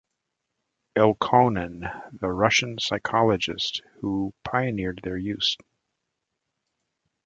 [0.97, 5.57] Elkonin, the Russian psychologist who pioneered their use.